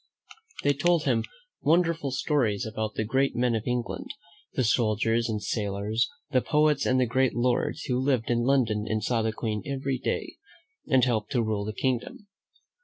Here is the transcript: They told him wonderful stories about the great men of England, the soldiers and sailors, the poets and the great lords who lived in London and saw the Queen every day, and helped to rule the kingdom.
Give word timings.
They 0.63 0.73
told 0.73 1.03
him 1.03 1.25
wonderful 1.61 2.09
stories 2.09 2.65
about 2.65 2.95
the 2.95 3.03
great 3.03 3.35
men 3.35 3.53
of 3.53 3.67
England, 3.67 4.09
the 4.53 4.63
soldiers 4.63 5.29
and 5.29 5.39
sailors, 5.43 6.09
the 6.31 6.41
poets 6.41 6.87
and 6.87 6.99
the 6.99 7.05
great 7.05 7.35
lords 7.35 7.83
who 7.83 7.99
lived 7.99 8.31
in 8.31 8.39
London 8.41 8.85
and 8.87 9.03
saw 9.03 9.21
the 9.21 9.31
Queen 9.31 9.61
every 9.67 9.99
day, 9.99 10.37
and 10.87 11.05
helped 11.05 11.31
to 11.33 11.43
rule 11.43 11.65
the 11.65 11.73
kingdom. 11.79 12.25